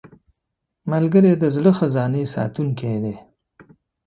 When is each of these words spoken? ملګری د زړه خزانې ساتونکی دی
ملګری 0.91 1.31
د 1.37 1.43
زړه 1.55 1.71
خزانې 1.79 2.23
ساتونکی 2.33 2.95
دی 3.03 3.15